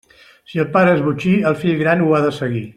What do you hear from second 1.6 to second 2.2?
fill gran ho